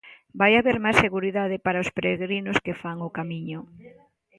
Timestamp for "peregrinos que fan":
1.95-2.97